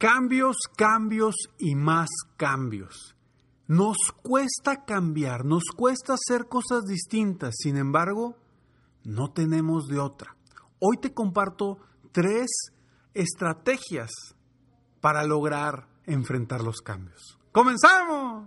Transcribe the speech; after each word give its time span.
Cambios, 0.00 0.56
cambios 0.78 1.34
y 1.58 1.74
más 1.74 2.08
cambios. 2.38 3.14
Nos 3.66 3.98
cuesta 4.22 4.86
cambiar, 4.86 5.44
nos 5.44 5.64
cuesta 5.76 6.14
hacer 6.14 6.48
cosas 6.48 6.86
distintas, 6.86 7.56
sin 7.58 7.76
embargo, 7.76 8.34
no 9.04 9.30
tenemos 9.30 9.88
de 9.88 9.98
otra. 9.98 10.34
Hoy 10.78 10.96
te 10.96 11.12
comparto 11.12 11.80
tres 12.12 12.48
estrategias 13.12 14.10
para 15.02 15.22
lograr 15.24 15.86
enfrentar 16.06 16.62
los 16.62 16.80
cambios. 16.80 17.38
¡Comenzamos! 17.52 18.46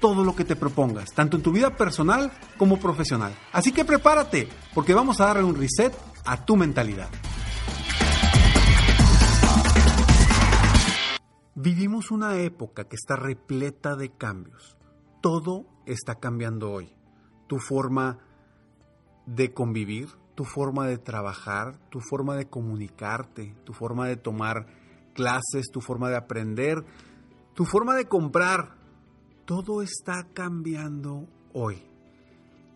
todo 0.00 0.24
lo 0.24 0.34
que 0.34 0.44
te 0.44 0.56
propongas, 0.56 1.12
tanto 1.12 1.36
en 1.36 1.42
tu 1.42 1.52
vida 1.52 1.76
personal 1.76 2.32
como 2.56 2.78
profesional. 2.78 3.34
Así 3.52 3.72
que 3.72 3.84
prepárate, 3.84 4.48
porque 4.74 4.94
vamos 4.94 5.20
a 5.20 5.26
darle 5.26 5.44
un 5.44 5.54
reset 5.54 5.94
a 6.24 6.44
tu 6.44 6.56
mentalidad. 6.56 7.08
Vivimos 11.54 12.10
una 12.10 12.36
época 12.36 12.84
que 12.84 12.96
está 12.96 13.16
repleta 13.16 13.96
de 13.96 14.10
cambios. 14.10 14.76
Todo 15.20 15.66
está 15.86 16.16
cambiando 16.16 16.70
hoy. 16.70 16.92
Tu 17.46 17.58
forma 17.58 18.18
de 19.26 19.52
convivir, 19.52 20.08
tu 20.34 20.44
forma 20.44 20.86
de 20.86 20.98
trabajar, 20.98 21.78
tu 21.90 22.00
forma 22.00 22.36
de 22.36 22.48
comunicarte, 22.48 23.54
tu 23.64 23.72
forma 23.72 24.08
de 24.08 24.16
tomar 24.16 24.66
clases, 25.14 25.70
tu 25.72 25.80
forma 25.80 26.10
de 26.10 26.16
aprender, 26.16 26.84
tu 27.54 27.64
forma 27.64 27.94
de 27.94 28.06
comprar, 28.06 28.76
todo 29.44 29.82
está 29.82 30.26
cambiando 30.32 31.28
hoy. 31.52 31.82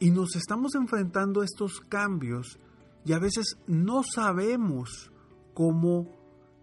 Y 0.00 0.10
nos 0.10 0.36
estamos 0.36 0.74
enfrentando 0.74 1.40
a 1.40 1.44
estos 1.44 1.80
cambios 1.80 2.58
y 3.04 3.12
a 3.12 3.18
veces 3.18 3.58
no 3.66 4.02
sabemos 4.02 5.10
cómo 5.54 6.16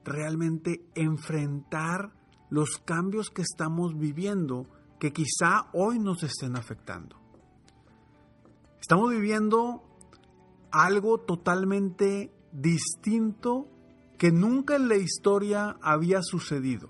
realmente 0.04 0.86
enfrentar 0.94 2.14
los 2.50 2.78
cambios 2.78 3.30
que 3.30 3.42
estamos 3.42 3.98
viviendo 3.98 4.68
que 5.00 5.12
quizá 5.12 5.68
hoy 5.74 6.00
nos 6.00 6.24
estén 6.24 6.56
afectando. 6.56 7.18
Estamos 8.80 9.10
viviendo 9.10 9.84
algo 10.72 11.20
totalmente 11.20 12.32
distinto 12.52 13.68
que 14.18 14.32
nunca 14.32 14.76
en 14.76 14.88
la 14.88 14.96
historia 14.96 15.78
había 15.82 16.22
sucedido. 16.22 16.90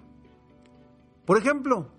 Por 1.26 1.38
ejemplo, 1.38 1.95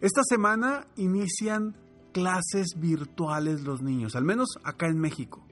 esta 0.00 0.22
semana 0.24 0.86
inician 0.96 1.76
clases 2.12 2.74
virtuales 2.76 3.62
los 3.62 3.82
niños, 3.82 4.16
al 4.16 4.24
menos 4.24 4.48
acá 4.64 4.86
en 4.86 4.98
México. 4.98 5.46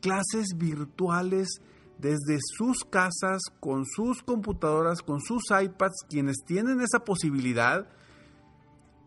Clases 0.00 0.56
virtuales 0.56 1.60
desde 1.98 2.38
sus 2.40 2.84
casas, 2.84 3.42
con 3.60 3.84
sus 3.84 4.22
computadoras, 4.22 5.02
con 5.02 5.20
sus 5.20 5.42
iPads, 5.50 6.06
quienes 6.08 6.38
tienen 6.46 6.80
esa 6.80 7.04
posibilidad, 7.04 7.86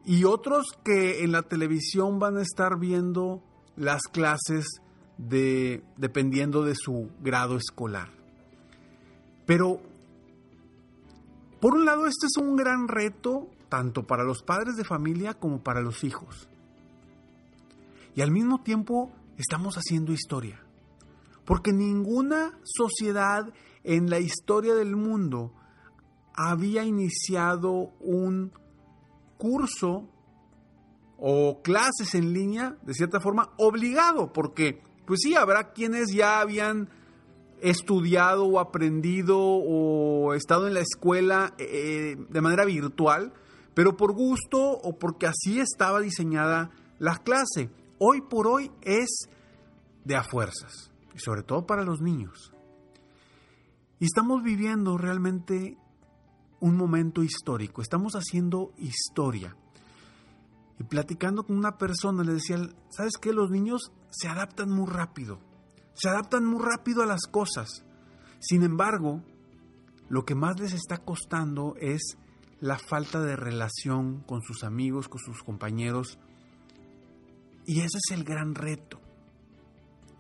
y 0.06 0.26
otros 0.26 0.68
que 0.84 1.24
en 1.24 1.32
la 1.32 1.44
televisión 1.44 2.20
van 2.20 2.38
a 2.38 2.42
estar 2.42 2.78
viendo 2.78 3.42
las 3.76 4.04
clases 4.04 4.68
de, 5.18 5.84
dependiendo 5.98 6.64
de 6.64 6.76
su 6.76 7.10
grado 7.22 7.58
escolar. 7.58 8.10
Pero, 9.46 9.82
por 11.60 11.74
un 11.74 11.86
lado, 11.86 12.06
este 12.06 12.28
es 12.28 12.38
un 12.38 12.56
gran 12.56 12.88
reto 12.88 13.50
tanto 13.74 14.06
para 14.06 14.24
los 14.24 14.44
padres 14.44 14.78
de 14.78 14.84
familia 14.84 15.34
como 15.34 15.64
para 15.64 15.82
los 15.82 16.04
hijos. 16.04 16.48
Y 18.14 18.22
al 18.22 18.30
mismo 18.30 18.62
tiempo 18.62 19.12
estamos 19.36 19.78
haciendo 19.78 20.12
historia, 20.14 20.64
porque 21.44 21.74
ninguna 21.74 22.60
sociedad 22.64 23.52
en 23.84 24.12
la 24.12 24.20
historia 24.20 24.76
del 24.76 24.96
mundo 24.96 25.54
había 26.36 26.84
iniciado 26.84 27.90
un 28.00 28.52
curso 29.40 30.08
o 31.18 31.64
clases 31.64 32.14
en 32.14 32.32
línea, 32.32 32.78
de 32.84 32.94
cierta 32.94 33.20
forma, 33.20 33.54
obligado, 33.58 34.34
porque 34.34 34.84
pues 35.08 35.22
sí, 35.24 35.34
habrá 35.34 35.74
quienes 35.74 36.14
ya 36.14 36.42
habían 36.42 36.90
estudiado 37.60 38.46
o 38.46 38.60
aprendido 38.60 39.40
o 39.40 40.36
estado 40.36 40.68
en 40.68 40.76
la 40.76 40.82
escuela 40.82 41.56
eh, 41.58 42.18
de 42.30 42.42
manera 42.42 42.66
virtual, 42.66 43.34
pero 43.74 43.98
por 43.98 44.14
gusto 44.14 44.60
o 44.60 44.98
porque 44.98 45.28
así 45.28 45.60
estaba 45.60 46.00
diseñada 46.00 46.72
la 47.00 47.18
clase. 47.18 47.70
Hoy 48.00 48.22
por 48.22 48.48
hoy 48.48 48.72
es 48.82 49.28
de 50.04 50.16
a 50.16 50.24
fuerzas, 50.24 50.92
y 51.16 51.20
sobre 51.20 51.44
todo 51.44 51.66
para 51.66 51.84
los 51.84 52.02
niños. 52.02 52.54
Y 54.00 54.06
estamos 54.06 54.44
viviendo 54.44 54.98
realmente 54.98 55.78
un 56.60 56.76
momento 56.76 57.24
histórico, 57.24 57.82
estamos 57.82 58.14
haciendo 58.14 58.74
historia. 58.78 59.56
Y 60.80 60.84
platicando 60.84 61.46
con 61.46 61.58
una 61.58 61.78
persona 61.78 62.24
le 62.24 62.34
decía, 62.34 62.58
¿sabes 62.90 63.18
qué? 63.22 63.32
Los 63.32 63.52
niños 63.52 63.92
se 64.10 64.28
adaptan 64.28 64.70
muy 64.70 64.90
rápido, 64.90 65.40
se 65.94 66.10
adaptan 66.10 66.46
muy 66.46 66.62
rápido 66.62 67.04
a 67.04 67.06
las 67.06 67.28
cosas. 67.28 67.86
Sin 68.40 68.64
embargo, 68.64 69.22
lo 70.10 70.26
que 70.26 70.36
más 70.36 70.60
les 70.60 70.74
está 70.74 70.98
costando 70.98 71.76
es 71.80 72.18
la 72.64 72.80
falta 72.80 73.20
de 73.20 73.36
relación 73.36 74.22
con 74.22 74.42
sus 74.42 74.64
amigos, 74.64 75.10
con 75.10 75.20
sus 75.20 75.44
compañeros. 75.44 76.18
Y 77.66 77.80
ese 77.82 77.98
es 77.98 78.12
el 78.18 78.24
gran 78.24 78.56
reto. 78.56 79.02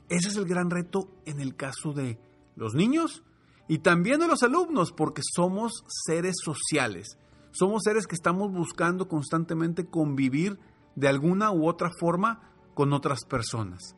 Ese 0.09 0.27
es 0.27 0.35
el 0.35 0.43
gran 0.43 0.69
reto 0.69 1.07
en 1.25 1.39
el 1.39 1.55
caso 1.55 1.93
de 1.93 2.19
los 2.57 2.75
niños 2.75 3.23
y 3.69 3.77
también 3.77 4.19
de 4.19 4.27
los 4.27 4.43
alumnos, 4.43 4.91
porque 4.91 5.21
somos 5.23 5.85
seres 5.87 6.35
sociales. 6.43 7.17
Somos 7.51 7.83
seres 7.85 8.07
que 8.07 8.15
estamos 8.15 8.51
buscando 8.51 9.07
constantemente 9.07 9.85
convivir 9.85 10.59
de 10.97 11.07
alguna 11.07 11.49
u 11.49 11.65
otra 11.65 11.91
forma 11.97 12.51
con 12.73 12.91
otras 12.91 13.23
personas. 13.23 13.95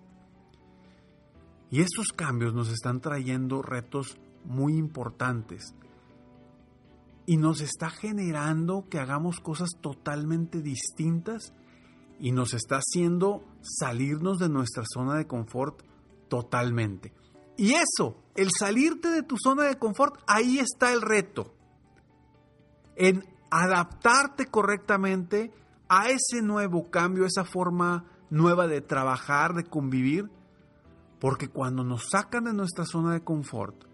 Y 1.72 1.82
estos 1.82 2.10
cambios 2.16 2.54
nos 2.54 2.70
están 2.70 3.02
trayendo 3.02 3.64
retos 3.64 4.20
muy 4.44 4.78
importantes 4.78 5.74
y 7.26 7.38
nos 7.38 7.62
está 7.62 7.90
generando 7.90 8.88
que 8.90 9.00
hagamos 9.00 9.40
cosas 9.40 9.70
totalmente 9.82 10.62
distintas 10.62 11.54
y 12.20 12.32
nos 12.32 12.54
está 12.54 12.78
haciendo 12.78 13.44
salirnos 13.62 14.38
de 14.38 14.50
nuestra 14.50 14.84
zona 14.86 15.16
de 15.16 15.28
confort 15.28 15.82
totalmente. 16.30 17.14
Y 17.58 17.74
eso, 17.74 18.24
el 18.36 18.50
salirte 18.58 19.10
de 19.10 19.24
tu 19.24 19.38
zona 19.38 19.64
de 19.64 19.78
confort, 19.78 20.22
ahí 20.28 20.60
está 20.60 20.94
el 20.94 21.02
reto. 21.02 21.54
En 22.96 23.24
adaptarte 23.50 24.46
correctamente 24.48 25.52
a 25.88 26.10
ese 26.10 26.42
nuevo 26.42 26.90
cambio, 26.90 27.26
esa 27.26 27.44
forma 27.44 28.06
nueva 28.30 28.68
de 28.68 28.82
trabajar, 28.82 29.54
de 29.54 29.64
convivir, 29.64 30.30
porque 31.20 31.48
cuando 31.48 31.84
nos 31.84 32.10
sacan 32.10 32.46
de 32.46 32.54
nuestra 32.54 32.86
zona 32.86 33.14
de 33.14 33.24
confort, 33.24 33.86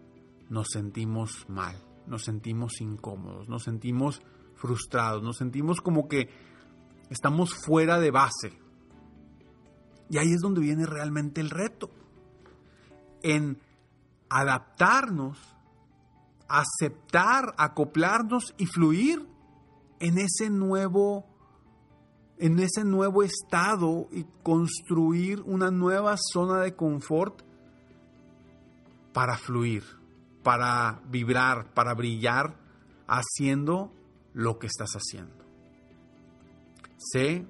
nos 0.49 0.67
sentimos 0.71 1.45
mal 1.47 1.90
nos 2.11 2.23
sentimos 2.25 2.81
incómodos, 2.81 3.47
nos 3.47 3.63
sentimos 3.63 4.21
frustrados, 4.55 5.23
nos 5.23 5.37
sentimos 5.37 5.79
como 5.79 6.09
que 6.09 6.29
estamos 7.09 7.53
fuera 7.55 7.99
de 7.99 8.11
base. 8.11 8.59
Y 10.09 10.17
ahí 10.17 10.33
es 10.33 10.41
donde 10.41 10.59
viene 10.59 10.85
realmente 10.85 11.39
el 11.39 11.49
reto. 11.49 11.89
En 13.23 13.57
adaptarnos, 14.29 15.39
aceptar, 16.49 17.53
acoplarnos 17.57 18.53
y 18.57 18.65
fluir 18.65 19.25
en 19.99 20.17
ese 20.17 20.49
nuevo 20.49 21.25
en 22.37 22.59
ese 22.59 22.83
nuevo 22.83 23.21
estado 23.21 24.07
y 24.11 24.25
construir 24.41 25.41
una 25.45 25.69
nueva 25.69 26.15
zona 26.17 26.59
de 26.61 26.75
confort 26.75 27.43
para 29.13 29.37
fluir 29.37 30.00
para 30.43 31.01
vibrar, 31.09 31.73
para 31.73 31.93
brillar, 31.93 32.57
haciendo 33.07 33.93
lo 34.33 34.59
que 34.59 34.67
estás 34.67 34.91
haciendo. 34.93 35.45
Sé, 36.97 37.45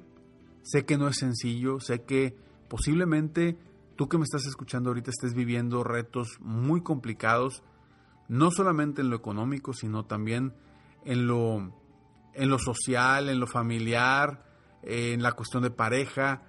sé 0.64 0.86
que 0.86 0.98
no 0.98 1.08
es 1.08 1.18
sencillo, 1.18 1.80
sé 1.80 2.04
que 2.04 2.36
posiblemente 2.68 3.58
tú 3.96 4.08
que 4.08 4.18
me 4.18 4.24
estás 4.24 4.46
escuchando 4.46 4.90
ahorita 4.90 5.12
estés 5.12 5.34
viviendo 5.34 5.84
retos 5.84 6.40
muy 6.40 6.82
complicados, 6.82 7.64
no 8.28 8.50
solamente 8.50 9.02
en 9.02 9.10
lo 9.10 9.16
económico, 9.16 9.74
sino 9.74 10.06
también 10.06 10.54
en 11.06 11.28
lo, 11.28 11.74
en 12.34 12.50
lo 12.50 12.60
social, 12.60 13.30
en 13.30 13.40
lo 13.40 13.48
familiar, 13.48 14.46
en 14.84 15.22
la 15.22 15.34
cuestión 15.34 15.64
de 15.64 15.72
pareja. 15.72 16.44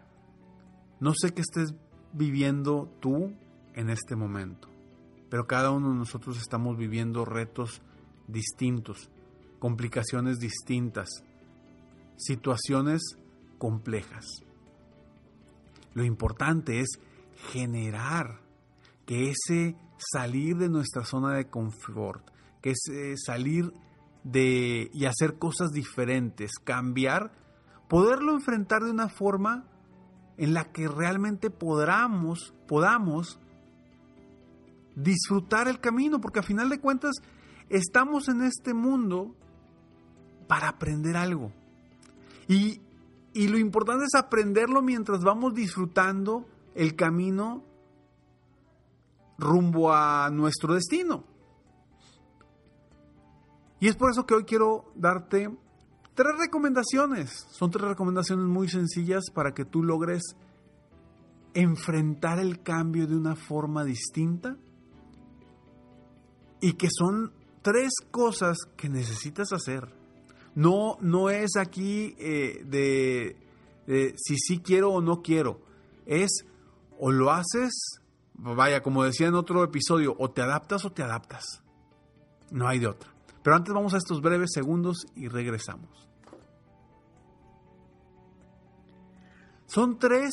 No 1.00 1.12
sé 1.14 1.34
qué 1.34 1.42
estés 1.42 1.74
viviendo 2.12 2.88
tú 3.00 3.34
en 3.74 3.90
este 3.90 4.16
momento, 4.16 4.68
pero 5.32 5.46
cada 5.46 5.70
uno 5.70 5.88
de 5.88 5.94
nosotros 5.94 6.36
estamos 6.36 6.76
viviendo 6.76 7.24
retos 7.24 7.80
distintos, 8.28 9.08
complicaciones 9.60 10.38
distintas, 10.38 11.08
situaciones 12.18 13.00
complejas. 13.56 14.26
Lo 15.94 16.04
importante 16.04 16.80
es 16.80 17.00
generar 17.50 18.42
que 19.06 19.30
ese 19.30 19.74
salir 19.96 20.58
de 20.58 20.68
nuestra 20.68 21.02
zona 21.06 21.32
de 21.32 21.48
confort, 21.48 22.28
que 22.60 22.72
ese 22.72 23.16
salir 23.16 23.72
de 24.24 24.90
y 24.92 25.06
hacer 25.06 25.38
cosas 25.38 25.72
diferentes, 25.72 26.58
cambiar, 26.62 27.32
poderlo 27.88 28.34
enfrentar 28.34 28.82
de 28.82 28.90
una 28.90 29.08
forma 29.08 29.64
en 30.36 30.52
la 30.52 30.72
que 30.72 30.88
realmente 30.88 31.48
podamos, 31.48 32.52
podamos 32.68 33.40
disfrutar 34.94 35.68
el 35.68 35.80
camino, 35.80 36.20
porque 36.20 36.40
a 36.40 36.42
final 36.42 36.68
de 36.68 36.80
cuentas 36.80 37.16
estamos 37.68 38.28
en 38.28 38.42
este 38.42 38.74
mundo 38.74 39.34
para 40.48 40.68
aprender 40.68 41.16
algo. 41.16 41.52
Y, 42.48 42.80
y 43.32 43.48
lo 43.48 43.58
importante 43.58 44.04
es 44.04 44.14
aprenderlo 44.14 44.82
mientras 44.82 45.20
vamos 45.20 45.54
disfrutando 45.54 46.46
el 46.74 46.94
camino 46.96 47.62
rumbo 49.38 49.92
a 49.92 50.30
nuestro 50.30 50.74
destino. 50.74 51.24
Y 53.80 53.88
es 53.88 53.96
por 53.96 54.10
eso 54.10 54.26
que 54.26 54.34
hoy 54.34 54.44
quiero 54.44 54.92
darte 54.94 55.50
tres 56.14 56.32
recomendaciones. 56.38 57.46
Son 57.50 57.70
tres 57.70 57.88
recomendaciones 57.88 58.46
muy 58.46 58.68
sencillas 58.68 59.24
para 59.34 59.54
que 59.54 59.64
tú 59.64 59.82
logres 59.82 60.22
enfrentar 61.54 62.38
el 62.38 62.62
cambio 62.62 63.06
de 63.06 63.16
una 63.16 63.34
forma 63.34 63.84
distinta 63.84 64.56
y 66.62 66.74
que 66.74 66.88
son 66.90 67.32
tres 67.60 67.92
cosas 68.10 68.56
que 68.76 68.88
necesitas 68.88 69.52
hacer. 69.52 69.88
No, 70.54 70.96
no 71.00 71.28
es 71.28 71.56
aquí 71.56 72.14
eh, 72.18 72.62
de, 72.64 73.36
de 73.86 74.14
si 74.16 74.38
sí 74.38 74.60
quiero 74.60 74.92
o 74.92 75.02
no 75.02 75.22
quiero. 75.22 75.60
Es 76.06 76.46
o 76.98 77.10
lo 77.10 77.32
haces, 77.32 77.72
vaya, 78.34 78.80
como 78.80 79.02
decía 79.02 79.26
en 79.26 79.34
otro 79.34 79.64
episodio, 79.64 80.14
o 80.18 80.30
te 80.30 80.40
adaptas 80.40 80.84
o 80.84 80.92
te 80.92 81.02
adaptas. 81.02 81.62
No 82.52 82.68
hay 82.68 82.78
de 82.78 82.86
otra. 82.86 83.12
Pero 83.42 83.56
antes 83.56 83.74
vamos 83.74 83.92
a 83.94 83.98
estos 83.98 84.20
breves 84.22 84.52
segundos 84.54 85.06
y 85.16 85.26
regresamos. 85.26 86.08
Son 89.66 89.98
tres 89.98 90.32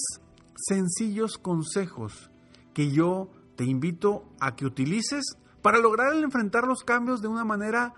sencillos 0.56 1.40
consejos 1.40 2.30
que 2.74 2.92
yo 2.92 3.32
te 3.56 3.64
invito 3.64 4.25
a 4.40 4.56
que 4.56 4.66
utilices 4.66 5.24
para 5.62 5.80
lograr 5.80 6.14
enfrentar 6.16 6.66
los 6.66 6.84
cambios 6.84 7.22
de 7.22 7.28
una 7.28 7.46
manera 7.46 7.94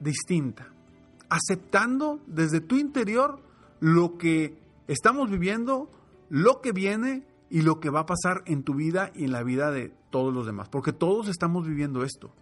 distinta, 0.00 0.68
aceptando 1.28 2.20
desde 2.26 2.60
tu 2.60 2.76
interior 2.76 3.40
lo 3.80 4.18
que 4.18 4.58
estamos 4.86 5.30
viviendo, 5.30 5.90
lo 6.28 6.60
que 6.60 6.72
viene 6.72 7.26
y 7.50 7.62
lo 7.62 7.80
que 7.80 7.90
va 7.90 8.00
a 8.00 8.06
pasar 8.06 8.42
en 8.46 8.62
tu 8.62 8.74
vida 8.74 9.10
y 9.14 9.24
en 9.24 9.32
la 9.32 9.42
vida 9.42 9.70
de 9.70 9.92
todos 10.10 10.32
los 10.32 10.46
demás, 10.46 10.68
porque 10.68 10.92
todos 10.92 11.28
estamos 11.28 11.66
viviendo 11.66 12.02
esto. 12.02 12.32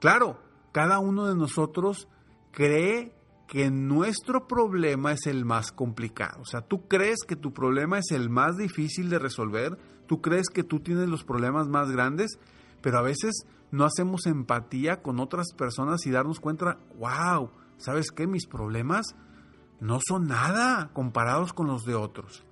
Claro, 0.00 0.38
cada 0.72 0.98
uno 0.98 1.26
de 1.26 1.34
nosotros 1.34 2.08
cree 2.50 3.14
que 3.46 3.70
nuestro 3.70 4.46
problema 4.46 5.12
es 5.12 5.26
el 5.26 5.44
más 5.44 5.70
complicado. 5.70 6.40
O 6.42 6.46
sea, 6.46 6.62
tú 6.62 6.88
crees 6.88 7.20
que 7.26 7.36
tu 7.36 7.52
problema 7.52 7.98
es 7.98 8.10
el 8.10 8.30
más 8.30 8.56
difícil 8.56 9.10
de 9.10 9.18
resolver, 9.18 9.78
tú 10.06 10.20
crees 10.20 10.48
que 10.48 10.64
tú 10.64 10.80
tienes 10.80 11.08
los 11.08 11.24
problemas 11.24 11.68
más 11.68 11.90
grandes, 11.90 12.38
pero 12.84 12.98
a 12.98 13.02
veces 13.02 13.46
no 13.70 13.86
hacemos 13.86 14.26
empatía 14.26 15.00
con 15.00 15.18
otras 15.18 15.54
personas 15.54 16.04
y 16.04 16.10
darnos 16.10 16.38
cuenta, 16.38 16.76
wow, 16.98 17.48
¿sabes 17.78 18.10
qué? 18.10 18.26
Mis 18.26 18.46
problemas 18.46 19.06
no 19.80 20.00
son 20.06 20.26
nada 20.26 20.90
comparados 20.92 21.54
con 21.54 21.66
los 21.66 21.84
de 21.84 21.94
otros. 21.94 22.44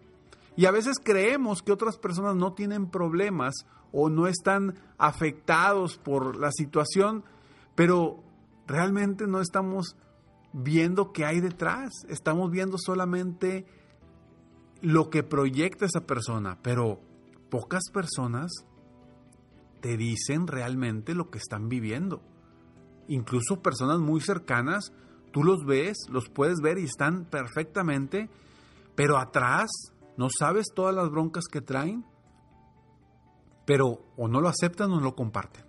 Y 0.56 0.64
a 0.64 0.70
veces 0.70 0.96
creemos 1.05 1.61
que 1.61 1.70
otras 1.70 1.99
personas 1.99 2.34
no 2.34 2.55
tienen 2.55 2.88
problemas 2.88 3.52
o 3.93 4.08
no 4.08 4.26
están 4.26 4.81
afectados 4.96 5.99
por 5.99 6.38
la 6.38 6.50
situación, 6.50 7.25
pero 7.75 8.25
realmente 8.67 9.26
no 9.26 9.43
estamos 9.43 9.96
viendo 10.55 11.12
qué 11.12 11.26
hay 11.26 11.40
detrás. 11.40 11.90
Estamos 12.08 12.50
viendo 12.50 12.79
solamente 12.79 13.67
lo 14.81 15.11
que 15.11 15.25
proyecta 15.25 15.84
esa 15.84 16.06
persona, 16.06 16.58
pero 16.62 17.00
pocas 17.50 17.82
personas 17.93 18.50
te 19.82 19.96
dicen 19.99 20.46
realmente 20.46 21.14
lo 21.14 21.31
que 21.31 21.38
están 21.38 21.69
viviendo. 21.69 22.23
Incluso 23.08 23.61
personas 23.61 23.99
muy 23.99 24.20
cercanas, 24.20 24.93
tú 25.32 25.43
los 25.43 25.67
ves, 25.67 26.06
los 26.08 26.31
puedes 26.31 26.61
ver 26.62 26.79
y 26.79 26.84
están 26.84 27.26
perfectamente, 27.26 28.31
pero 28.94 29.19
atrás 29.19 29.70
no 30.17 30.29
sabes 30.31 30.69
todas 30.75 30.94
las 30.94 31.11
broncas 31.11 31.44
que 31.50 31.61
traen, 31.61 32.06
pero 33.67 34.05
o 34.17 34.29
no 34.29 34.40
lo 34.40 34.49
aceptan 34.49 34.90
o 34.93 34.96
no 34.96 35.02
lo 35.02 35.17
comparten. 35.17 35.64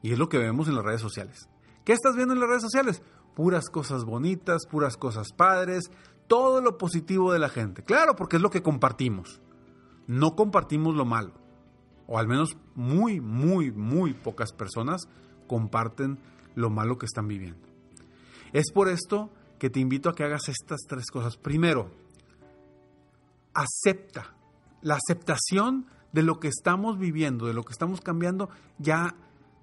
Y 0.00 0.12
es 0.12 0.18
lo 0.18 0.28
que 0.28 0.38
vemos 0.38 0.66
en 0.66 0.74
las 0.74 0.84
redes 0.84 1.00
sociales. 1.00 1.48
¿Qué 1.84 1.92
estás 1.92 2.16
viendo 2.16 2.34
en 2.34 2.40
las 2.40 2.48
redes 2.48 2.62
sociales? 2.62 3.02
Puras 3.34 3.68
cosas 3.68 4.04
bonitas, 4.04 4.66
puras 4.70 4.96
cosas 4.96 5.32
padres, 5.32 5.90
todo 6.26 6.62
lo 6.62 6.78
positivo 6.78 7.32
de 7.32 7.38
la 7.38 7.50
gente. 7.50 7.84
Claro, 7.84 8.16
porque 8.16 8.36
es 8.36 8.42
lo 8.42 8.50
que 8.50 8.62
compartimos. 8.62 9.42
No 10.06 10.34
compartimos 10.34 10.94
lo 10.94 11.04
malo. 11.04 11.41
O 12.06 12.18
al 12.18 12.28
menos 12.28 12.56
muy, 12.74 13.20
muy, 13.20 13.70
muy 13.70 14.14
pocas 14.14 14.52
personas 14.52 15.02
comparten 15.46 16.18
lo 16.54 16.70
malo 16.70 16.98
que 16.98 17.06
están 17.06 17.28
viviendo. 17.28 17.66
Es 18.52 18.70
por 18.72 18.88
esto 18.88 19.30
que 19.58 19.70
te 19.70 19.80
invito 19.80 20.08
a 20.08 20.14
que 20.14 20.24
hagas 20.24 20.48
estas 20.48 20.80
tres 20.88 21.06
cosas. 21.10 21.36
Primero, 21.36 21.90
acepta. 23.54 24.34
La 24.82 24.96
aceptación 24.96 25.86
de 26.12 26.22
lo 26.22 26.40
que 26.40 26.48
estamos 26.48 26.98
viviendo, 26.98 27.46
de 27.46 27.54
lo 27.54 27.62
que 27.62 27.72
estamos 27.72 28.00
cambiando, 28.00 28.50
ya 28.78 29.14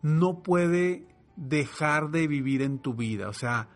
no 0.02 0.42
puede 0.42 1.08
dejar 1.36 2.10
de 2.10 2.28
vivir 2.28 2.62
en 2.62 2.80
tu 2.80 2.94
vida. 2.94 3.30
O 3.30 3.34
sea, 3.34 3.68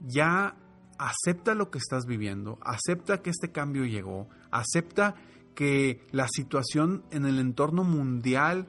ya 0.00 0.56
acepta 0.98 1.54
lo 1.54 1.70
que 1.70 1.78
estás 1.78 2.04
viviendo, 2.04 2.58
acepta 2.62 3.22
que 3.22 3.30
este 3.30 3.50
cambio 3.50 3.84
llegó, 3.84 4.28
acepta 4.50 5.14
que 5.54 6.06
la 6.10 6.26
situación 6.28 7.04
en 7.10 7.26
el 7.26 7.38
entorno 7.38 7.84
mundial 7.84 8.68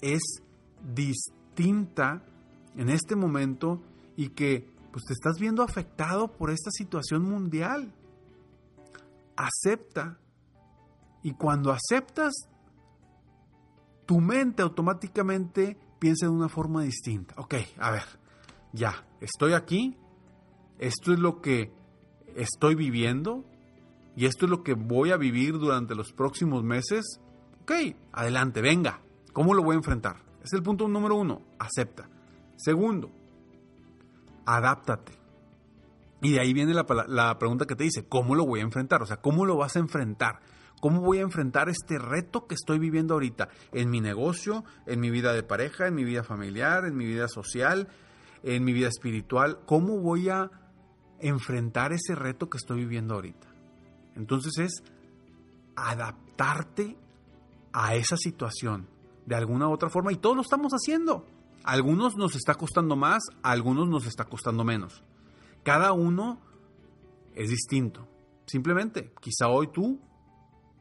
es 0.00 0.22
distinta 0.94 2.22
en 2.76 2.88
este 2.88 3.16
momento 3.16 3.82
y 4.16 4.30
que 4.30 4.70
pues 4.92 5.04
te 5.04 5.12
estás 5.12 5.38
viendo 5.38 5.62
afectado 5.62 6.32
por 6.32 6.50
esta 6.50 6.70
situación 6.70 7.22
mundial. 7.22 7.94
Acepta 9.36 10.18
y 11.22 11.32
cuando 11.32 11.72
aceptas, 11.72 12.34
tu 14.06 14.20
mente 14.20 14.62
automáticamente 14.62 15.76
piensa 15.98 16.26
de 16.26 16.32
una 16.32 16.48
forma 16.48 16.82
distinta. 16.82 17.34
Ok, 17.36 17.54
a 17.78 17.90
ver, 17.90 18.04
ya, 18.72 19.06
estoy 19.20 19.52
aquí, 19.52 19.96
esto 20.78 21.12
es 21.12 21.18
lo 21.18 21.40
que 21.40 21.72
estoy 22.34 22.74
viviendo 22.74 23.44
y 24.18 24.26
esto 24.26 24.46
es 24.46 24.50
lo 24.50 24.64
que 24.64 24.74
voy 24.74 25.12
a 25.12 25.16
vivir 25.16 25.60
durante 25.60 25.94
los 25.94 26.12
próximos 26.12 26.64
meses. 26.64 27.20
Ok, 27.62 27.70
adelante, 28.12 28.60
venga, 28.60 29.00
¿cómo 29.32 29.54
lo 29.54 29.62
voy 29.62 29.74
a 29.74 29.76
enfrentar? 29.76 30.16
Es 30.42 30.52
el 30.54 30.64
punto 30.64 30.88
número 30.88 31.14
uno, 31.14 31.42
acepta. 31.56 32.10
Segundo, 32.56 33.12
adáptate. 34.44 35.12
Y 36.20 36.32
de 36.32 36.40
ahí 36.40 36.52
viene 36.52 36.74
la, 36.74 36.84
la, 37.06 37.38
pregunta 37.38 37.64
que 37.64 37.76
te 37.76 37.84
dice, 37.84 38.08
¿cómo 38.08 38.34
lo 38.34 38.44
voy 38.44 38.58
a 38.58 38.64
enfrentar? 38.64 39.02
O 39.02 39.06
sea, 39.06 39.18
¿cómo 39.18 39.46
lo 39.46 39.56
vas 39.56 39.76
a 39.76 39.78
enfrentar? 39.78 40.40
¿Cómo 40.80 41.00
voy 41.00 41.18
a 41.18 41.22
enfrentar 41.22 41.68
este 41.68 41.96
reto 41.96 42.48
que 42.48 42.56
estoy 42.56 42.80
viviendo 42.80 43.14
ahorita 43.14 43.50
en 43.70 43.88
mi 43.88 44.00
negocio, 44.00 44.64
en 44.86 44.98
mi 44.98 45.10
vida 45.10 45.32
de 45.32 45.44
pareja, 45.44 45.86
en 45.86 45.94
mi 45.94 46.02
vida 46.02 46.24
familiar, 46.24 46.86
en 46.86 46.96
mi 46.96 47.06
vida 47.06 47.28
social, 47.28 47.86
en 48.42 48.64
mi 48.64 48.72
vida 48.72 48.88
espiritual? 48.88 49.60
¿Cómo 49.64 50.00
voy 50.00 50.28
a 50.28 50.50
enfrentar 51.20 51.92
ese 51.92 52.16
reto 52.16 52.50
que 52.50 52.58
estoy 52.58 52.78
viviendo 52.78 53.14
ahorita? 53.14 53.47
Entonces 54.18 54.58
es 54.58 54.82
adaptarte 55.76 56.98
a 57.72 57.94
esa 57.94 58.16
situación 58.16 58.88
de 59.24 59.36
alguna 59.36 59.68
u 59.68 59.72
otra 59.72 59.88
forma 59.88 60.12
y 60.12 60.16
todos 60.16 60.34
lo 60.34 60.42
estamos 60.42 60.72
haciendo. 60.72 61.24
A 61.64 61.72
algunos 61.72 62.16
nos 62.16 62.34
está 62.34 62.54
costando 62.54 62.96
más, 62.96 63.22
a 63.42 63.52
algunos 63.52 63.88
nos 63.88 64.06
está 64.06 64.24
costando 64.24 64.64
menos. 64.64 65.04
Cada 65.62 65.92
uno 65.92 66.40
es 67.34 67.48
distinto. 67.48 68.08
Simplemente, 68.46 69.12
quizá 69.20 69.48
hoy 69.48 69.68
tú 69.68 70.00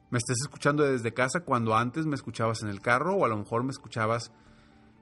me 0.09 0.17
estés 0.17 0.37
escuchando 0.41 0.83
desde 0.83 1.13
casa 1.13 1.41
cuando 1.41 1.75
antes 1.75 2.05
me 2.05 2.15
escuchabas 2.15 2.63
en 2.63 2.69
el 2.69 2.81
carro 2.81 3.15
o 3.15 3.25
a 3.25 3.27
lo 3.27 3.37
mejor 3.37 3.63
me 3.63 3.71
escuchabas 3.71 4.31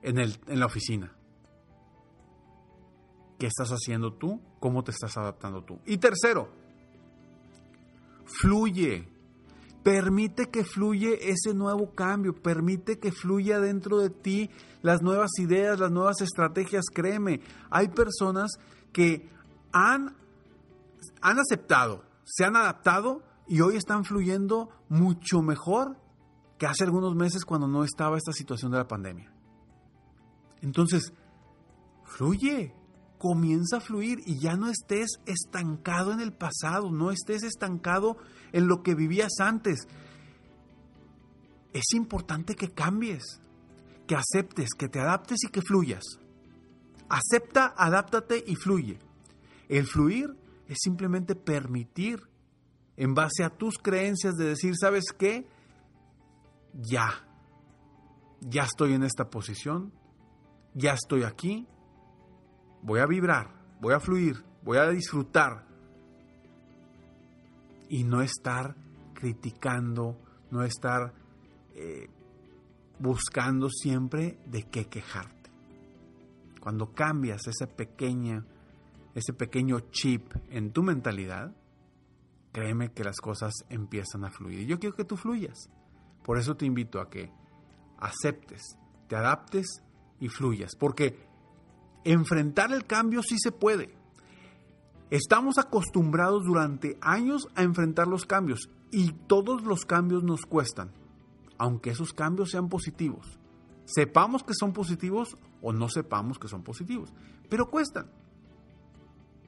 en, 0.01 0.20
en 0.20 0.60
la 0.60 0.65
oficina. 0.65 1.15
¿Qué 3.39 3.48
estás 3.48 3.70
haciendo 3.70 4.13
tú? 4.13 4.42
¿Cómo 4.60 4.84
te 4.84 4.92
estás 4.92 5.15
adaptando 5.18 5.63
tú? 5.63 5.80
Y 5.86 5.98
tercero, 5.98 6.50
fluye. 8.25 9.08
Permite 9.84 10.50
que 10.50 10.63
fluye 10.63 11.29
ese 11.29 11.53
nuevo 11.53 11.94
cambio, 11.94 12.34
permite 12.34 12.98
que 12.98 13.12
fluya 13.12 13.60
dentro 13.60 14.00
de 14.00 14.10
ti 14.10 14.50
las 14.82 15.01
nuevas 15.03 15.32
ideas, 15.38 15.79
las 15.79 15.91
nuevas 15.91 16.22
estrategias. 16.22 16.86
Créeme, 16.91 17.41
hay 17.70 17.89
personas 17.89 18.51
que 18.91 19.29
han, 19.72 20.15
han 21.22 21.39
aceptado, 21.39 22.03
se 22.24 22.46
han 22.46 22.55
adaptado 22.55 23.22
y 23.48 23.62
hoy 23.62 23.75
están 23.75 24.05
fluyendo 24.05 24.70
mucho 24.89 25.41
mejor 25.41 25.98
que 26.58 26.65
hace 26.65 26.84
algunos 26.84 27.15
meses 27.15 27.46
cuando 27.46 27.67
no 27.67 27.84
estaba 27.84 28.17
esta 28.17 28.32
situación 28.32 28.72
de 28.72 28.77
la 28.77 28.88
pandemia. 28.88 29.32
Entonces, 30.62 31.13
fluye, 32.05 32.74
comienza 33.25 33.77
a 33.77 33.82
fluir 33.82 34.20
y 34.27 34.38
ya 34.38 34.55
no 34.55 34.70
estés 34.70 35.17
estancado 35.25 36.13
en 36.13 36.20
el 36.20 36.32
pasado, 36.32 36.91
no 36.91 37.10
estés 37.10 37.41
estancado 37.41 38.17
en 38.51 38.67
lo 38.67 38.84
que 38.84 38.94
vivías 38.94 39.39
antes. 39.39 39.88
Es 41.74 41.91
importante 41.96 42.53
que 42.53 42.70
cambies, 42.70 43.41
que 44.05 44.15
aceptes, 44.15 44.75
que 44.77 44.89
te 44.89 45.00
adaptes 45.00 45.39
y 45.44 45.51
que 45.51 45.63
fluyas. 45.63 46.03
Acepta, 47.10 47.74
adáptate 47.75 48.44
y 48.46 48.55
fluye. 48.55 49.00
El 49.70 49.88
fluir 49.88 50.38
es 50.67 50.77
simplemente 50.84 51.34
permitir, 51.34 52.20
en 52.96 53.15
base 53.15 53.44
a 53.44 53.50
tus 53.50 53.79
creencias, 53.79 54.36
de 54.36 54.50
decir, 54.50 54.75
¿sabes 54.79 55.05
qué? 55.17 55.48
Ya, 56.74 57.27
ya 58.39 58.65
estoy 58.65 58.94
en 58.94 59.01
esta 59.01 59.32
posición, 59.32 59.91
ya 60.75 60.94
estoy 60.94 61.24
aquí, 61.24 61.65
voy 62.86 63.00
a 63.00 63.08
vibrar, 63.08 63.50
voy 63.82 63.94
a 63.94 64.00
fluir, 64.00 64.44
voy 64.63 64.77
a 64.77 64.88
disfrutar 64.89 65.65
y 67.89 68.04
no 68.04 68.22
estar 68.22 68.75
criticando, 69.13 70.18
no 70.51 70.63
estar 70.63 71.13
eh, 71.74 72.08
buscando 73.00 73.70
siempre 73.70 74.38
de 74.46 74.63
qué 74.63 74.86
quejarte. 74.86 75.50
Cuando 76.62 76.94
cambias 76.94 77.48
ese 77.48 77.68
pequeña, 77.68 78.46
ese 79.13 79.34
pequeño 79.34 79.80
chip 79.92 80.34
en 80.50 80.72
tu 80.72 80.84
mentalidad, 80.84 81.56
créeme 82.51 82.92
que 82.92 83.04
las 83.04 83.18
cosas 83.18 83.54
empiezan 83.70 84.25
a 84.25 84.32
fluir. 84.32 84.60
Y 84.62 84.65
yo 84.68 84.80
quiero 84.80 84.96
que 84.96 85.06
tú 85.06 85.18
fluyas. 85.18 85.70
Por 86.24 86.38
eso 86.38 86.56
te 86.56 86.65
invito 86.65 87.00
a 87.00 87.10
que 87.10 87.32
aceptes, 87.98 88.77
te 89.08 89.15
adaptes 89.15 89.84
y 90.20 90.30
fluyas. 90.30 90.75
Porque 90.75 91.35
enfrentar 92.06 92.72
el 92.72 92.86
cambio 92.86 93.22
sí 93.22 93.38
se 93.38 93.52
puede. 93.52 93.94
Estamos 95.10 95.58
acostumbrados 95.58 96.44
durante 96.46 96.98
años 97.02 97.48
a 97.56 97.64
enfrentar 97.64 98.08
los 98.08 98.26
cambios 98.26 98.70
y 98.92 99.12
todos 99.28 99.64
los 99.64 99.86
cambios 99.86 100.24
nos 100.24 100.46
cuestan, 100.46 100.92
aunque 101.58 101.90
esos 101.90 102.14
cambios 102.14 102.52
sean 102.52 102.70
positivos. 102.70 103.40
Sepamos 103.86 104.44
que 104.44 104.54
son 104.54 104.74
positivos 104.74 105.38
o 105.62 105.74
no 105.74 105.90
sepamos 105.90 106.40
que 106.40 106.48
son 106.48 106.64
positivos, 106.64 107.14
pero 107.50 107.70
cuestan. 107.70 108.08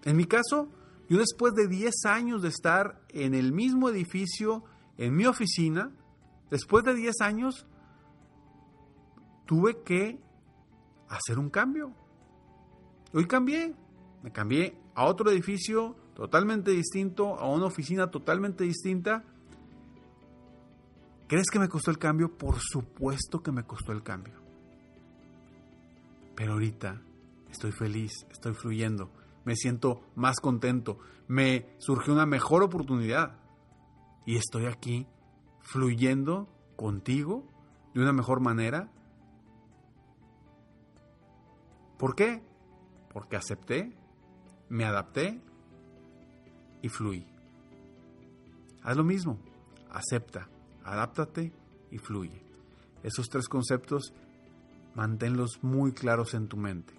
En 0.04 0.16
mi 0.16 0.26
caso, 0.26 0.70
yo 1.10 1.18
después 1.18 1.54
de 1.54 1.68
10 1.68 2.06
años 2.06 2.42
de 2.42 2.50
estar 2.50 3.02
en 3.10 3.34
el 3.34 3.52
mismo 3.52 3.90
edificio, 3.90 4.64
en 4.98 5.16
mi 5.16 5.26
oficina, 5.26 5.92
después 6.50 6.84
de 6.84 6.94
10 6.94 7.22
años, 7.22 7.66
tuve 9.46 9.82
que 9.84 10.20
hacer 11.10 11.40
un 11.40 11.50
cambio. 11.50 11.94
Hoy 13.14 13.26
cambié, 13.26 13.74
me 14.24 14.32
cambié 14.32 14.78
a 14.96 15.06
otro 15.06 15.32
edificio 15.32 15.96
totalmente 16.14 16.72
distinto, 16.72 17.40
a 17.40 17.50
una 17.50 17.66
oficina 17.66 18.10
totalmente 18.10 18.64
distinta. 18.64 19.24
¿Crees 21.28 21.48
que 21.52 21.60
me 21.60 21.70
costó 21.70 21.92
el 21.92 21.98
cambio? 21.98 22.38
Por 22.38 22.60
supuesto 22.60 23.42
que 23.42 23.52
me 23.52 23.64
costó 23.64 23.92
el 23.92 24.04
cambio. 24.04 24.36
Pero 26.36 26.54
ahorita 26.54 27.02
estoy 27.50 27.72
feliz, 27.72 28.12
estoy 28.30 28.54
fluyendo, 28.54 29.10
me 29.46 29.56
siento 29.56 30.02
más 30.16 30.40
contento, 30.40 31.00
me 31.28 31.66
surgió 31.80 32.14
una 32.14 32.26
mejor 32.26 32.64
oportunidad 32.64 33.40
y 34.26 34.36
estoy 34.36 34.66
aquí 34.66 35.08
fluyendo 35.62 36.48
contigo 36.76 37.48
de 37.94 38.02
una 38.02 38.14
mejor 38.14 38.40
manera 38.40 38.92
¿Por 41.98 42.16
qué? 42.16 42.42
Porque 43.18 43.36
acepté, 43.36 43.98
me 44.70 44.86
adapté 44.86 45.42
y 46.84 46.88
fluí. 46.88 47.26
Haz 48.84 48.96
lo 48.96 49.04
mismo, 49.04 49.40
acepta, 49.90 50.48
adáptate 50.84 51.52
y 51.90 51.98
fluye. 51.98 52.46
Esos 53.02 53.28
tres 53.28 53.50
conceptos 53.50 54.14
manténlos 54.94 55.64
muy 55.64 55.94
claros 55.94 56.36
en 56.36 56.48
tu 56.48 56.58
mente. 56.58 56.94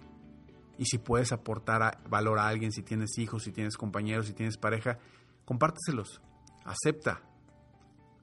Y 0.77 0.87
si 0.87 0.97
puedes 0.97 1.31
aportar 1.31 2.03
valor 2.09 2.39
a 2.39 2.49
alguien, 2.49 2.73
si 2.73 2.83
tienes 2.83 3.17
hijos, 3.17 3.43
si 3.43 3.53
tienes 3.53 3.77
compañeros, 3.77 4.27
si 4.27 4.33
tienes 4.33 4.57
pareja, 4.57 4.99
compárteselos. 5.45 6.21
Acepta, 6.65 7.21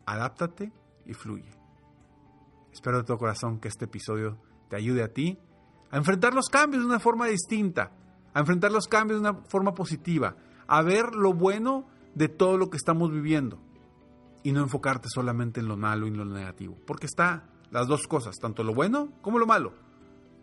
adáptate 0.04 0.70
y 1.06 1.14
fluye. 1.14 1.48
Espero 2.70 2.98
de 2.98 3.04
todo 3.04 3.16
corazón 3.16 3.58
que 3.58 3.68
este 3.68 3.86
episodio 3.86 4.36
te 4.68 4.76
ayude 4.76 5.02
a 5.02 5.14
ti 5.14 5.38
enfrentar 5.98 6.34
los 6.34 6.48
cambios 6.48 6.82
de 6.82 6.88
una 6.88 7.00
forma 7.00 7.26
distinta, 7.26 7.92
a 8.34 8.40
enfrentar 8.40 8.70
los 8.72 8.86
cambios 8.86 9.20
de 9.20 9.30
una 9.30 9.40
forma 9.44 9.74
positiva, 9.74 10.36
a 10.66 10.82
ver 10.82 11.14
lo 11.14 11.32
bueno 11.32 11.86
de 12.14 12.28
todo 12.28 12.58
lo 12.58 12.70
que 12.70 12.76
estamos 12.76 13.10
viviendo 13.10 13.58
y 14.42 14.52
no 14.52 14.60
enfocarte 14.60 15.08
solamente 15.12 15.60
en 15.60 15.68
lo 15.68 15.76
malo 15.76 16.06
y 16.06 16.10
en 16.10 16.18
lo 16.18 16.24
negativo, 16.24 16.76
porque 16.86 17.06
está 17.06 17.48
las 17.70 17.86
dos 17.86 18.06
cosas, 18.06 18.36
tanto 18.36 18.62
lo 18.62 18.74
bueno 18.74 19.12
como 19.22 19.38
lo 19.38 19.46
malo. 19.46 19.74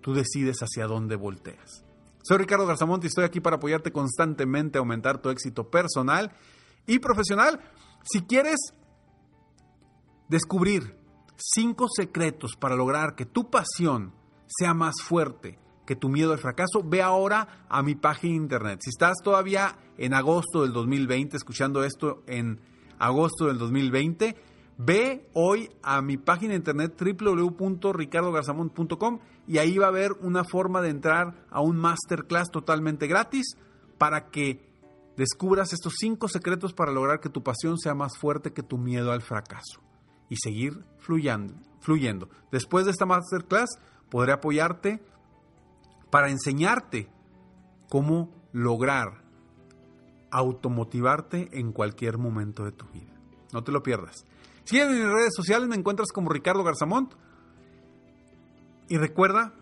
Tú 0.02 0.14
decides 0.14 0.60
hacia 0.60 0.88
dónde 0.88 1.16
volteas. 1.16 1.86
Soy 2.24 2.38
Ricardo 2.38 2.66
Garzamonte 2.66 3.08
y 3.08 3.10
estoy 3.10 3.24
aquí 3.24 3.40
para 3.40 3.58
apoyarte 3.58 3.92
constantemente 3.92 4.78
a 4.78 4.82
aumentar 4.82 5.22
tu 5.22 5.30
éxito 5.30 5.70
personal 5.70 6.32
y 6.88 7.00
profesional. 7.00 7.62
Si 8.04 8.24
quieres 8.24 8.58
descubrir 10.30 10.98
cinco 11.38 11.88
secretos 11.94 12.56
para 12.56 12.76
lograr 12.76 13.16
que 13.16 13.26
tu 13.26 13.50
pasión 13.50 14.14
sea 14.48 14.74
más 14.74 14.96
fuerte 15.04 15.60
que 15.86 15.96
tu 15.96 16.10
miedo 16.10 16.32
al 16.32 16.40
fracaso, 16.40 16.82
ve 16.84 17.02
ahora 17.02 17.66
a 17.70 17.84
mi 17.84 17.96
página 17.96 18.34
de 18.34 18.44
internet. 18.44 18.80
Si 18.82 18.90
estás 18.90 19.16
todavía 19.24 19.78
en 19.98 20.14
agosto 20.14 20.62
del 20.62 20.72
2020, 20.72 21.38
escuchando 21.38 21.84
esto 21.84 22.24
en 22.28 22.62
agosto 23.00 23.48
del 23.48 23.58
2020, 23.58 24.36
ve 24.78 25.30
hoy 25.34 25.70
a 25.82 26.02
mi 26.02 26.18
página 26.18 26.52
de 26.52 26.58
internet 26.58 26.94
www.ricardogarzamont.com 27.00 29.20
y 29.48 29.58
ahí 29.58 29.78
va 29.78 29.86
a 29.86 29.90
haber 29.90 30.14
una 30.22 30.44
forma 30.44 30.82
de 30.82 30.90
entrar 30.90 31.46
a 31.50 31.62
un 31.62 31.78
masterclass 31.78 32.50
totalmente 32.50 33.08
gratis 33.08 33.58
para 33.98 34.30
que 34.30 34.70
descubras 35.18 35.74
estos 35.74 35.94
cinco 36.00 36.28
secretos 36.28 36.74
para 36.74 36.92
lograr 36.92 37.20
que 37.20 37.30
tu 37.30 37.44
pasión 37.44 37.78
sea 37.78 37.94
más 37.94 38.18
fuerte 38.18 38.54
que 38.54 38.64
tu 38.64 38.78
miedo 38.78 39.12
al 39.12 39.22
fracaso 39.22 39.82
y 40.30 40.38
seguir 40.38 40.84
fluyendo. 40.98 41.54
fluyendo. 41.80 42.30
Después 42.52 42.86
de 42.86 42.92
esta 42.92 43.06
masterclass, 43.06 43.70
podré 44.10 44.34
apoyarte 44.34 45.04
para 46.10 46.30
enseñarte 46.30 47.10
cómo 47.90 48.30
lograr 48.52 49.24
automotivarte 50.34 51.60
en 51.60 51.72
cualquier 51.72 52.18
momento 52.18 52.66
de 52.66 52.72
tu 52.72 52.88
vida. 52.88 53.14
No 53.54 53.64
te 53.64 53.72
lo 53.72 53.84
pierdas. 53.84 54.26
Sígueme 54.64 54.94
en 54.94 55.04
mis 55.04 55.14
redes 55.14 55.34
sociales, 55.36 55.70
me 55.70 55.76
encuentras 55.76 56.12
como 56.12 56.30
Ricardo 56.32 56.64
Garzamont. 56.64 57.14
Y 58.90 58.98
recuerda, 58.98 59.54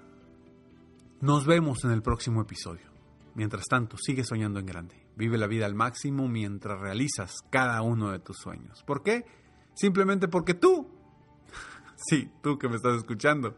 nos 1.19 1.45
vemos 1.45 1.83
en 1.83 1.91
el 1.91 2.01
próximo 2.01 2.41
episodio. 2.41 2.89
Mientras 3.35 3.65
tanto, 3.65 3.97
sigue 3.97 4.23
soñando 4.23 4.59
en 4.59 4.65
grande. 4.65 5.07
Vive 5.15 5.37
la 5.37 5.47
vida 5.47 5.65
al 5.65 5.75
máximo 5.75 6.27
mientras 6.27 6.79
realizas 6.79 7.35
cada 7.49 7.81
uno 7.81 8.11
de 8.11 8.19
tus 8.19 8.37
sueños. 8.37 8.81
¿Por 8.85 9.03
qué? 9.03 9.25
Simplemente 9.73 10.27
porque 10.29 10.53
tú, 10.53 10.87
sí, 11.95 12.31
tú 12.41 12.57
que 12.57 12.69
me 12.69 12.77
estás 12.77 12.97
escuchando, 12.97 13.57